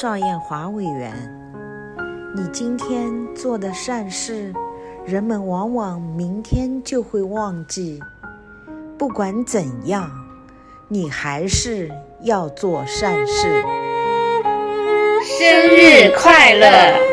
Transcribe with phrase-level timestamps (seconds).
[0.00, 1.12] 赵艳华委员
[2.34, 4.50] 你今天做的善事
[5.04, 8.00] 人们往往明天就会忘记。
[8.96, 10.10] 不管怎样
[10.88, 11.90] 你还是
[12.22, 13.62] 要做善事。
[15.22, 17.09] 生日快乐！